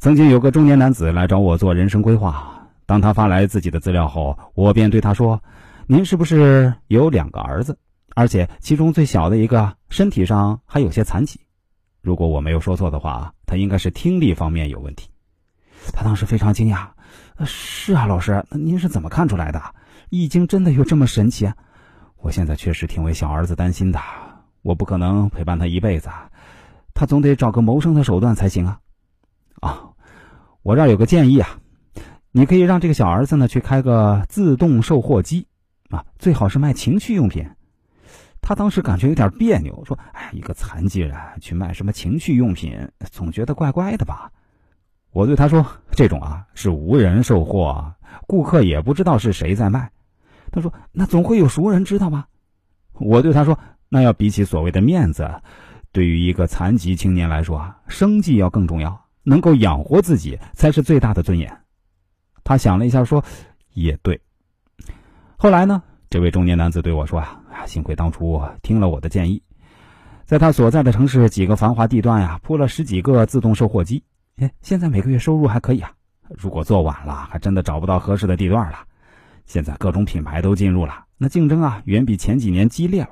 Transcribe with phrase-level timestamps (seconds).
[0.00, 5.42] 曾经有个中年男子来找我做人生规划，当他发来自己的资料后，我便对他说
[5.86, 7.76] ：“您是不是有两个儿子？
[8.14, 11.38] 而且其中最小的一个身体上还有些残疾？
[12.00, 15.10] 如果我没有说错的话，他应该是听力方面有问题。”
[15.92, 16.86] 他当时非常惊讶
[17.44, 19.62] ：“是啊，老师，您是怎么看出来的？
[20.08, 21.52] 易经真的有这么神奇？
[22.16, 24.00] 我现在确实挺为小儿子担心的，
[24.62, 26.08] 我不可能陪伴他一辈子，
[26.94, 28.66] 他总得找个谋生的手段才行！
[28.66, 28.80] 啊！”
[30.62, 31.58] 我这儿有个建议啊，
[32.32, 35.46] 你可以让这个小儿子呢去开个自动售货机，
[35.88, 37.46] 啊，最好是卖情趣用品。
[38.42, 44.30] 他当时感觉有点别扭，说：“哎，一个残疾人去卖什么情趣用品，总觉得怪怪的吧？”
[45.12, 47.94] 我对他说：“这种啊是无人售货，
[48.26, 49.90] 顾客也不知道是谁在卖。”
[50.52, 52.26] 他说：“那总会有熟人知道吧？”
[53.00, 53.58] 我对他说
[53.88, 55.28] ：“那要比起所谓的面子，
[55.90, 61.48] 对于一个残疾青年来说啊，生计要更重要。”能够养活自己才是最大的尊严。
[62.42, 63.24] 他想了一下，说
[63.74, 64.20] ：“也对。”
[65.38, 69.40] 后来呢，这位中年男子对我说：“啊，幸亏当初听了我的建议，
[70.26, 74.02] 在他所在的城市几个繁华地段呀，铺了十几个自动售货机。
[74.38, 75.92] 哎，现在每个月收入还可以啊。
[76.30, 78.80] 如果做晚了，还真的找不到合适的地段了。
[79.46, 83.10] 现在各种品牌都进入了，那竞争啊，远比前几年激烈了。”